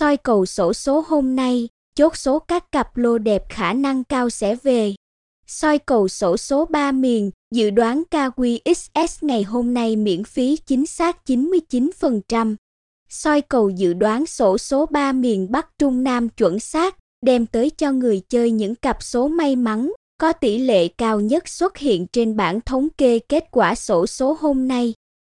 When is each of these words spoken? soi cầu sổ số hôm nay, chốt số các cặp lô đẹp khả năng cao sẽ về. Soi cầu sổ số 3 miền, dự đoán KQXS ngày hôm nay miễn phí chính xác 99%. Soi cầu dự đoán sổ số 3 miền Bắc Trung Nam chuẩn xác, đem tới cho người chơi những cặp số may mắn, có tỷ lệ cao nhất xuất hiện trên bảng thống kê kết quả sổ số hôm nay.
soi 0.00 0.16
cầu 0.16 0.46
sổ 0.46 0.72
số 0.72 1.04
hôm 1.08 1.36
nay, 1.36 1.68
chốt 1.94 2.16
số 2.16 2.38
các 2.38 2.72
cặp 2.72 2.96
lô 2.96 3.18
đẹp 3.18 3.42
khả 3.48 3.72
năng 3.72 4.04
cao 4.04 4.30
sẽ 4.30 4.56
về. 4.62 4.94
Soi 5.46 5.78
cầu 5.78 6.08
sổ 6.08 6.36
số 6.36 6.64
3 6.64 6.92
miền, 6.92 7.30
dự 7.54 7.70
đoán 7.70 8.02
KQXS 8.10 9.18
ngày 9.20 9.42
hôm 9.42 9.74
nay 9.74 9.96
miễn 9.96 10.24
phí 10.24 10.56
chính 10.56 10.86
xác 10.86 11.16
99%. 11.26 12.56
Soi 13.08 13.40
cầu 13.40 13.70
dự 13.70 13.92
đoán 13.92 14.26
sổ 14.26 14.58
số 14.58 14.86
3 14.86 15.12
miền 15.12 15.50
Bắc 15.50 15.78
Trung 15.78 16.02
Nam 16.02 16.28
chuẩn 16.28 16.60
xác, 16.60 16.96
đem 17.26 17.46
tới 17.46 17.70
cho 17.70 17.92
người 17.92 18.22
chơi 18.28 18.50
những 18.50 18.74
cặp 18.74 19.02
số 19.02 19.28
may 19.28 19.56
mắn, 19.56 19.92
có 20.18 20.32
tỷ 20.32 20.58
lệ 20.58 20.88
cao 20.88 21.20
nhất 21.20 21.48
xuất 21.48 21.76
hiện 21.76 22.06
trên 22.06 22.36
bảng 22.36 22.60
thống 22.60 22.88
kê 22.98 23.18
kết 23.18 23.44
quả 23.50 23.74
sổ 23.74 24.06
số 24.06 24.36
hôm 24.40 24.68
nay. 24.68 24.94